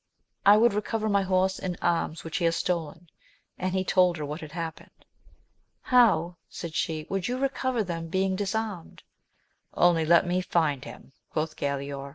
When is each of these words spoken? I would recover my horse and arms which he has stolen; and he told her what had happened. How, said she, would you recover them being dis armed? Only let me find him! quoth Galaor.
I 0.47 0.57
would 0.57 0.73
recover 0.73 1.09
my 1.09 1.21
horse 1.21 1.59
and 1.59 1.77
arms 1.79 2.23
which 2.23 2.37
he 2.37 2.45
has 2.45 2.55
stolen; 2.55 3.07
and 3.59 3.73
he 3.75 3.83
told 3.83 4.17
her 4.17 4.25
what 4.25 4.41
had 4.41 4.53
happened. 4.53 5.05
How, 5.81 6.37
said 6.49 6.73
she, 6.73 7.05
would 7.07 7.27
you 7.27 7.37
recover 7.37 7.83
them 7.83 8.07
being 8.07 8.35
dis 8.35 8.55
armed? 8.55 9.03
Only 9.75 10.03
let 10.05 10.25
me 10.25 10.41
find 10.41 10.85
him! 10.85 11.11
quoth 11.29 11.55
Galaor. 11.55 12.09